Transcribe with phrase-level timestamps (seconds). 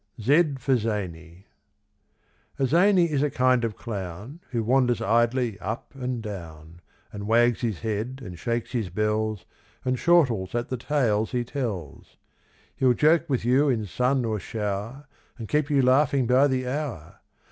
[0.19, 1.45] Z for Zany.
[2.57, 6.81] A zany is a kind of clown Who wanders idly up and down,
[7.13, 9.45] And wags his head, and shakes his bells,
[9.85, 12.17] And chortles at the tales he tells.
[12.75, 15.05] He'll joke with you in sun or show'r,
[15.37, 17.19] And keep you laughing by the hour.